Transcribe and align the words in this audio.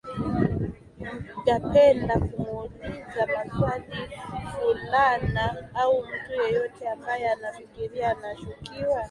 gependa 1.45 2.15
kumuuliza 2.23 3.27
mwaswali 3.27 3.87
fulana 4.59 5.69
au 5.75 6.01
mtu 6.03 6.33
yeyote 6.41 6.89
ambaye 6.89 7.31
anafikiria 7.31 8.17
anashukiwa 8.17 8.99